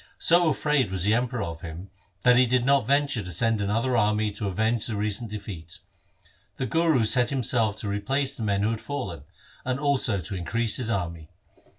So 0.17 0.49
afraid 0.49 0.89
was 0.89 1.03
the 1.03 1.13
Emperor 1.13 1.43
of 1.43 1.61
him, 1.61 1.91
that 2.23 2.35
he 2.35 2.47
did 2.47 2.65
not 2.65 2.87
venture 2.87 3.21
to 3.21 3.31
send 3.31 3.61
another 3.61 3.95
army 3.95 4.31
to 4.31 4.47
avenge 4.47 4.87
the 4.87 4.95
recent 4.95 5.29
defeat. 5.29 5.77
The 6.57 6.65
Guru 6.65 7.03
set 7.05 7.29
himself 7.29 7.75
to 7.75 7.87
replace 7.87 8.35
the 8.35 8.41
men 8.41 8.63
who 8.63 8.71
had 8.71 8.81
fallen, 8.81 9.25
and 9.63 9.79
also 9.79 10.19
to 10.19 10.33
increase 10.35 10.77
his 10.77 10.89
army. 10.89 11.29